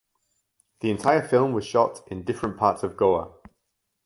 [0.79, 3.35] The entire film was shot in different parts of Goa.